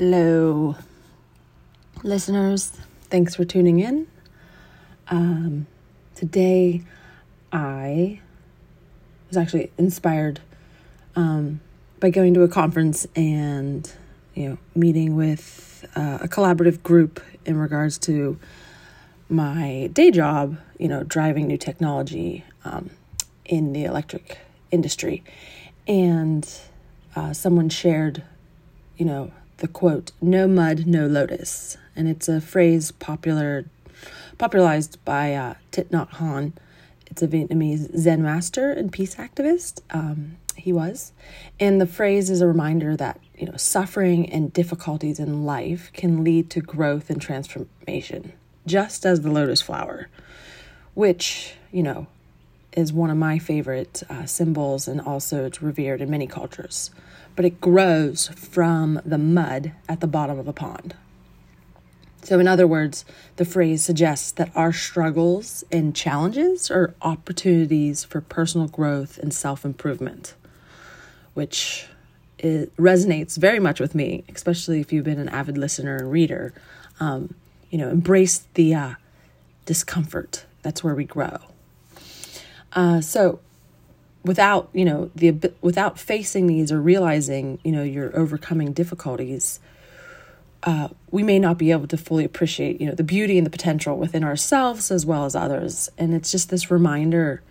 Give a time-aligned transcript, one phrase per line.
[0.00, 0.76] Hello,
[2.02, 2.72] listeners.
[3.10, 4.06] Thanks for tuning in.
[5.08, 5.66] Um,
[6.14, 6.80] today,
[7.52, 8.18] I
[9.28, 10.40] was actually inspired
[11.16, 11.60] um,
[12.00, 13.92] by going to a conference and
[14.32, 18.38] you know meeting with uh, a collaborative group in regards to
[19.28, 20.56] my day job.
[20.78, 22.88] You know, driving new technology um,
[23.44, 24.38] in the electric
[24.70, 25.22] industry,
[25.86, 26.50] and
[27.14, 28.22] uh, someone shared,
[28.96, 29.30] you know
[29.60, 31.76] the quote, no mud, no lotus.
[31.94, 33.66] And it's a phrase popular
[34.38, 36.52] popularized by uh, Thich Nhat Hanh.
[37.06, 39.82] It's a Vietnamese Zen master and peace activist.
[39.90, 41.12] Um, he was.
[41.58, 46.24] And the phrase is a reminder that, you know, suffering and difficulties in life can
[46.24, 48.32] lead to growth and transformation,
[48.66, 50.08] just as the lotus flower,
[50.94, 52.06] which, you know,
[52.72, 56.90] is one of my favorite uh, symbols and also it's revered in many cultures
[57.40, 60.94] but it grows from the mud at the bottom of a pond.
[62.20, 63.06] So, in other words,
[63.36, 69.64] the phrase suggests that our struggles and challenges are opportunities for personal growth and self
[69.64, 70.34] improvement,
[71.32, 71.86] which
[72.42, 76.52] resonates very much with me, especially if you've been an avid listener and reader.
[77.00, 77.36] Um,
[77.70, 78.94] you know, embrace the uh,
[79.64, 80.44] discomfort.
[80.60, 81.38] That's where we grow.
[82.74, 83.40] Uh, so,
[84.24, 89.60] without you know the without facing these or realizing you know you're overcoming difficulties
[90.62, 93.50] uh, we may not be able to fully appreciate you know the beauty and the
[93.50, 95.88] potential within ourselves as well as others.
[95.96, 97.42] And it's just this reminder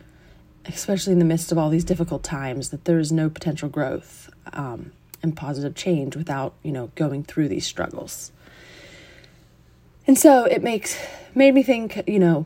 [0.65, 4.29] especially in the midst of all these difficult times that there is no potential growth
[4.53, 4.91] um,
[5.23, 8.31] and positive change without you know going through these struggles.
[10.05, 10.97] And so it makes
[11.33, 12.45] made me think you know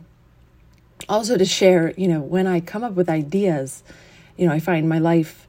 [1.09, 3.83] also to share you know when i come up with ideas
[4.37, 5.47] you know, I find my life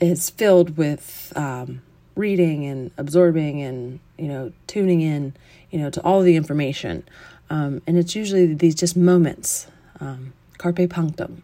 [0.00, 1.82] is filled with um,
[2.16, 5.34] reading and absorbing and, you know, tuning in,
[5.70, 7.04] you know, to all the information.
[7.50, 9.66] Um, and it's usually these just moments,
[10.00, 11.42] um, carpe punctum,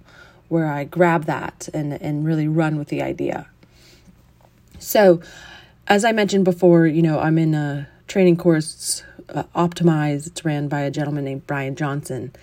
[0.49, 3.47] where I grab that and, and really run with the idea.
[4.79, 5.21] So,
[5.87, 10.27] as I mentioned before, you know, I'm in a training course, uh, Optimize.
[10.27, 12.35] It's ran by a gentleman named Brian Johnson.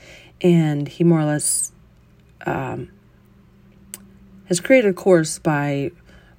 [0.41, 1.71] And he more or less
[2.45, 2.89] um,
[4.47, 5.91] has created a course by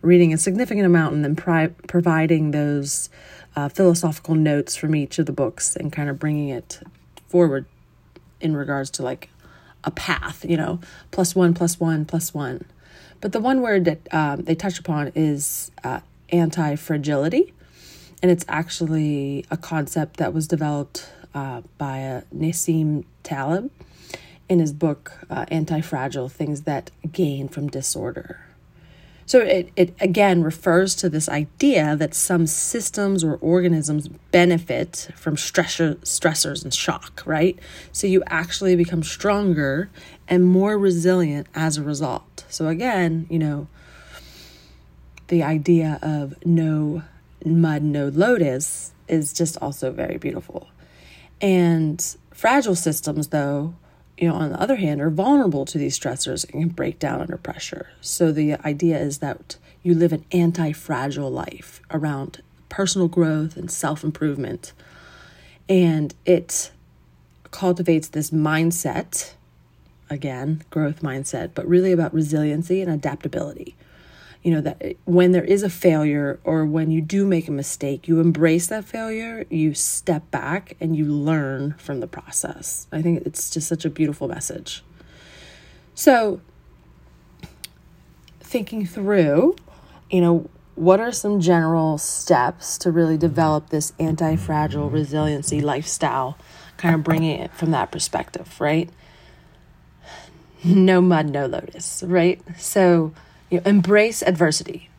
[0.02, 3.08] reading a significant amount and then pri- providing those
[3.56, 6.80] uh, philosophical notes from each of the books and kind of bringing it
[7.28, 7.66] forward
[8.40, 9.30] in regards to like
[9.84, 10.80] a path, you know,
[11.10, 12.64] plus one, plus one, plus one.
[13.20, 16.00] But the one word that um, they touch upon is uh,
[16.30, 17.52] anti fragility.
[18.22, 23.70] And it's actually a concept that was developed uh, by uh, Nassim Taleb
[24.48, 28.40] in his book uh, Anti Fragile Things That Gain from Disorder.
[29.26, 35.34] So it, it again refers to this idea that some systems or organisms benefit from
[35.34, 37.58] stressor, stressors and shock, right?
[37.90, 39.90] So you actually become stronger
[40.28, 42.44] and more resilient as a result.
[42.48, 43.66] So again, you know,
[45.26, 47.02] the idea of no
[47.44, 50.68] mud, no lotus is just also very beautiful.
[51.40, 53.74] And fragile systems, though,
[54.18, 57.20] you know, on the other hand, are vulnerable to these stressors and can break down
[57.20, 57.88] under pressure.
[58.00, 63.70] So the idea is that you live an anti fragile life around personal growth and
[63.70, 64.72] self improvement.
[65.68, 66.70] And it
[67.50, 69.32] cultivates this mindset,
[70.08, 73.74] again, growth mindset, but really about resiliency and adaptability
[74.46, 78.06] you know that when there is a failure or when you do make a mistake
[78.06, 82.86] you embrace that failure you step back and you learn from the process.
[82.92, 84.84] I think it's just such a beautiful message.
[85.96, 86.40] So
[88.38, 89.56] thinking through
[90.12, 96.38] you know what are some general steps to really develop this anti-fragile resiliency lifestyle
[96.76, 98.90] kind of bringing it from that perspective right?
[100.62, 102.40] No mud no lotus right?
[102.56, 103.12] So
[103.50, 104.90] you know, embrace adversity.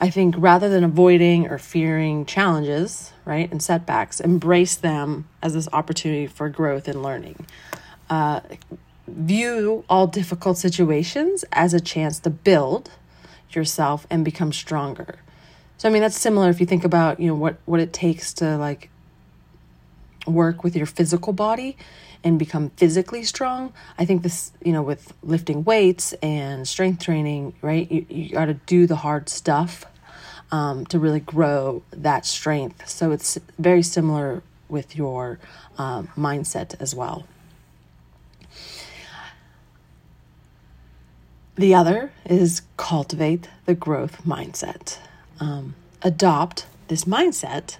[0.00, 5.68] I think rather than avoiding or fearing challenges, right, and setbacks, embrace them as this
[5.72, 7.46] opportunity for growth and learning.
[8.10, 8.40] Uh,
[9.06, 12.90] view all difficult situations as a chance to build
[13.50, 15.16] yourself and become stronger.
[15.78, 18.32] So I mean that's similar if you think about, you know, what what it takes
[18.34, 18.90] to like
[20.26, 21.76] work with your physical body
[22.22, 23.72] and become physically strong.
[23.98, 27.90] I think this, you know, with lifting weights and strength training, right?
[27.90, 29.84] You, you got to do the hard stuff
[30.50, 32.88] um, to really grow that strength.
[32.88, 35.38] So it's very similar with your
[35.76, 37.26] um, mindset as well.
[41.56, 44.98] The other is cultivate the growth mindset.
[45.38, 47.76] Um, adopt this mindset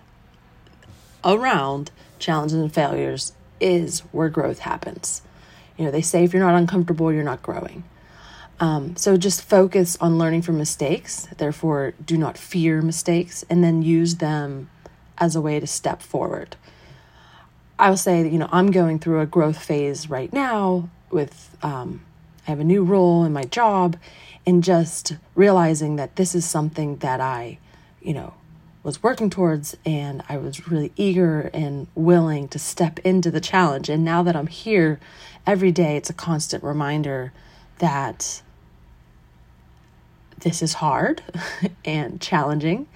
[1.25, 5.23] around challenges and failures is where growth happens.
[5.77, 7.85] You know, they say if you're not uncomfortable, you're not growing.
[8.61, 11.27] Um, so just focus on learning from mistakes.
[11.37, 14.71] Therefore, do not fear mistakes and then use them
[15.19, 16.57] as a way to step forward.
[17.79, 21.57] I will say that, you know, I'm going through a growth phase right now with,
[21.63, 22.03] um,
[22.47, 23.97] I have a new role in my job
[24.47, 27.59] and just realizing that this is something that I,
[28.01, 28.35] you know,
[28.85, 33.89] was working towards and I was really eager and willing to step into the challenge.
[33.89, 35.01] And now that I'm here
[35.47, 37.33] every day, it's a constant reminder
[37.79, 38.43] that
[40.41, 41.23] this is hard
[41.85, 42.87] and challenging,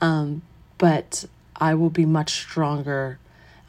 [0.00, 0.42] um,
[0.76, 1.24] but
[1.56, 3.18] I will be much stronger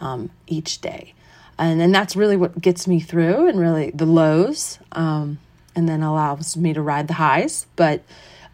[0.01, 1.13] um, each day.
[1.60, 5.39] And then that's really what gets me through and really the lows, um,
[5.75, 7.68] and then allows me to ride the highs.
[7.75, 8.01] But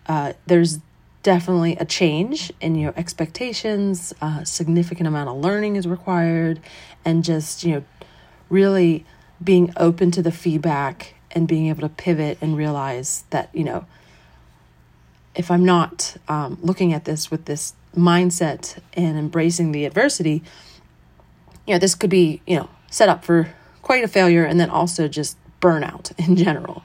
[0.07, 0.79] uh, there's
[1.25, 6.59] definitely a change in your expectations, a significant amount of learning is required,
[7.03, 7.83] and just, you know,
[8.47, 9.03] really
[9.43, 13.87] being open to the feedback and being able to pivot and realize that, you know,
[15.33, 20.43] if I'm not um, looking at this with this mindset and embracing the adversity,
[21.65, 23.49] you know, this could be, you know, set up for
[23.81, 26.83] quite a failure and then also just burnout in general.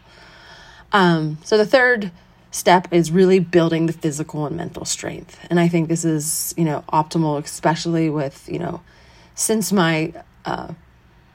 [0.92, 2.10] Um, so the third
[2.50, 5.38] step is really building the physical and mental strength.
[5.48, 8.82] And I think this is, you know, optimal, especially with, you know,
[9.34, 10.12] since my
[10.44, 10.74] uh,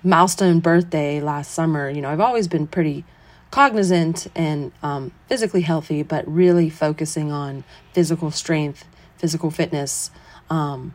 [0.03, 3.05] milestone birthday last summer, you know, I've always been pretty
[3.51, 7.63] cognizant and um, physically healthy, but really focusing on
[7.93, 8.85] physical strength,
[9.17, 10.11] physical fitness,
[10.49, 10.93] um,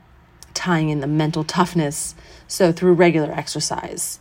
[0.53, 2.15] tying in the mental toughness.
[2.47, 4.21] So through regular exercise,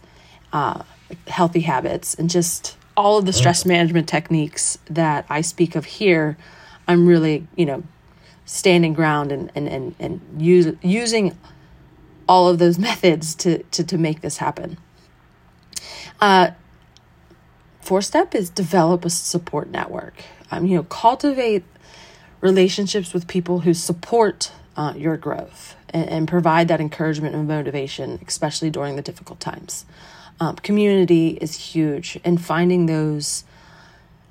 [0.54, 0.84] uh,
[1.28, 6.38] healthy habits, and just all of the stress management techniques that I speak of here,
[6.86, 7.84] I'm really, you know,
[8.44, 11.38] standing ground and and and, and use, using
[12.28, 14.78] all of those methods to to to make this happen.
[16.20, 16.52] Uh,
[17.80, 20.16] fourth step is develop a support network.
[20.52, 21.64] Um, you know, cultivate
[22.42, 28.20] relationships with people who support uh, your growth and, and, provide that encouragement and motivation,
[28.28, 29.86] especially during the difficult times.
[30.40, 33.44] Um, community is huge, and finding those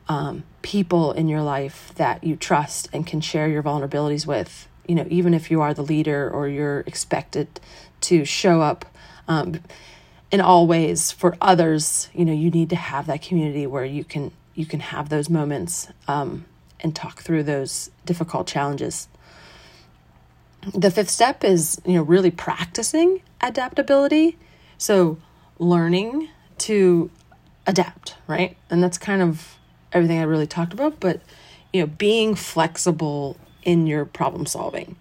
[0.09, 4.69] um, people in your life that you trust and can share your vulnerabilities with.
[4.87, 7.61] You know, even if you are the leader or you're expected
[8.03, 8.87] to show up
[9.29, 9.61] um,
[10.31, 14.05] in all ways for others, you know, you need to have that community where you
[14.05, 16.45] can you can have those moments um,
[16.81, 19.09] and talk through those difficult challenges.
[20.75, 24.37] The fifth step is, you know, really practicing adaptability.
[24.77, 25.19] So
[25.59, 26.29] learning
[26.59, 27.11] to
[27.67, 28.57] adapt, right?
[28.71, 29.57] And that's kind of
[29.93, 31.21] everything I really talked about, but
[31.73, 34.97] you know, being flexible in your problem solving.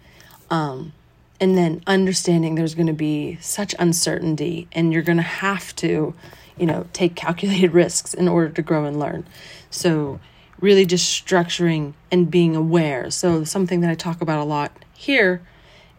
[0.49, 0.93] Um,
[1.39, 6.13] and then understanding there's going to be such uncertainty and you're going to have to,
[6.57, 9.25] you know, take calculated risks in order to grow and learn.
[9.69, 10.19] So,
[10.59, 13.11] really just structuring and being aware.
[13.11, 15.41] So, something that I talk about a lot here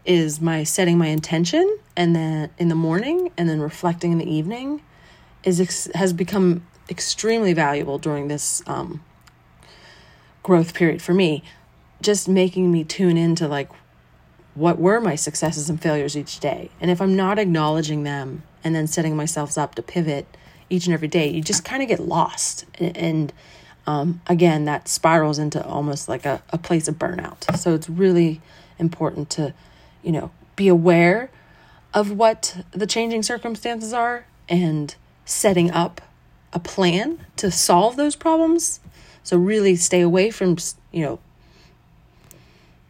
[0.05, 4.29] is my setting my intention and then in the morning and then reflecting in the
[4.29, 4.81] evening
[5.43, 9.03] is ex- has become extremely valuable during this um,
[10.43, 11.43] growth period for me.
[12.01, 13.69] Just making me tune into like
[14.55, 16.69] what were my successes and failures each day.
[16.81, 20.25] And if i'm not acknowledging them and then setting myself up to pivot
[20.69, 22.65] each and every day you just kind of get lost.
[22.75, 23.33] And, and
[23.85, 27.57] um, again that spirals into almost like a, a place of burnout.
[27.57, 28.41] So it's really
[28.77, 29.53] important to
[30.03, 31.29] you know, be aware
[31.93, 36.01] of what the changing circumstances are and setting up
[36.53, 38.79] a plan to solve those problems.
[39.23, 40.57] So really stay away from,
[40.91, 41.19] you know,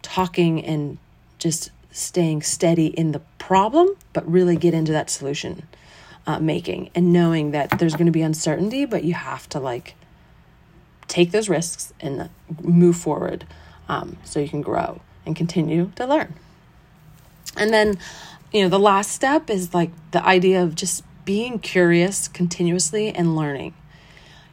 [0.02, 0.98] talking and
[1.38, 5.64] just staying steady in the problem, but really get into that solution
[6.28, 9.96] uh, making and knowing that there's going to be uncertainty, but you have to like
[11.08, 12.30] take those risks and
[12.62, 13.46] move forward
[13.88, 16.34] um, so you can grow and continue to learn.
[17.60, 18.00] And then,
[18.52, 23.36] you know, the last step is like the idea of just being curious continuously and
[23.36, 23.76] learning.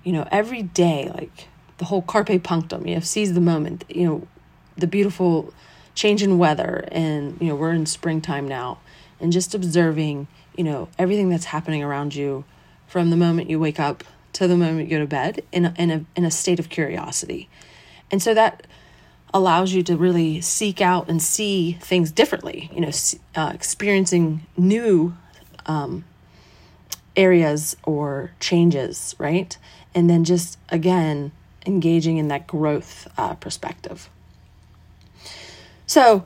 [0.04, 1.48] You know, every day, like
[1.78, 4.28] the whole carpe punctum, you know, seize the moment, you know,
[4.76, 5.54] the beautiful
[5.94, 8.78] change in weather and, you know, we're in springtime now
[9.18, 12.44] and just observing, you know, everything that's happening around you
[12.86, 15.74] from the moment you wake up to the moment you go to bed in a,
[15.78, 17.48] in a, in a state of curiosity.
[18.10, 18.66] And so that
[19.34, 22.90] allows you to really seek out and see things differently, you know,
[23.34, 25.14] uh, experiencing new
[25.66, 26.04] um,
[27.16, 29.56] areas or changes, right?
[29.94, 31.32] And then just again,
[31.66, 34.08] engaging in that growth uh, perspective.
[35.86, 36.24] So,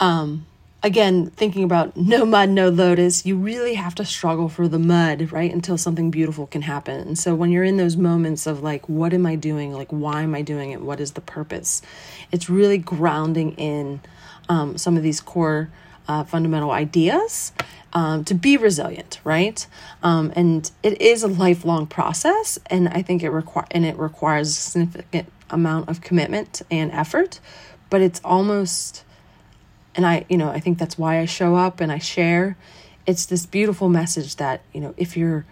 [0.00, 0.46] um,
[0.86, 5.32] again, thinking about no mud, no lotus, you really have to struggle for the mud,
[5.32, 5.52] right?
[5.52, 7.00] Until something beautiful can happen.
[7.00, 9.72] And so when you're in those moments of like, what am I doing?
[9.72, 10.80] Like, why am I doing it?
[10.80, 11.82] What is the purpose?
[12.30, 14.00] It's really grounding in
[14.48, 15.70] um, some of these core
[16.06, 17.50] uh, fundamental ideas
[17.92, 19.66] um, to be resilient, right?
[20.04, 24.50] Um, and it is a lifelong process, and I think it require and it requires
[24.50, 27.40] a significant amount of commitment and effort,
[27.90, 29.02] but it's almost
[29.96, 32.56] and I, you know, I think that's why I show up and I share.
[33.06, 35.46] It's this beautiful message that, you know, if you're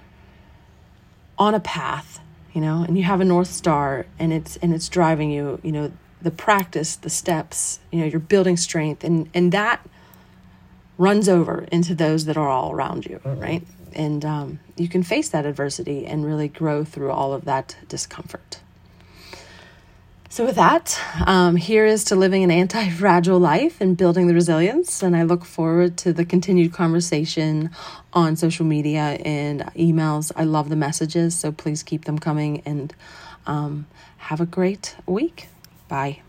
[1.39, 2.21] on a path,
[2.53, 5.73] you know, and you have a north star and it's and it's driving you, you
[5.73, 9.85] know, the practice, the steps, you know, you're building strength and and that
[10.99, 13.67] runs over into those that are all around you, right?
[13.95, 18.61] And um, you can face that adversity and really grow through all of that discomfort.
[20.35, 24.35] So, with that, um, here is to living an anti fragile life and building the
[24.35, 25.01] resilience.
[25.01, 27.71] And I look forward to the continued conversation
[28.13, 30.33] on social media and emails.
[30.35, 32.93] I love the messages, so please keep them coming and
[33.47, 33.87] um,
[34.17, 35.47] have a great week.
[35.87, 36.23] Bye.